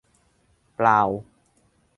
[0.75, 1.01] เปล่า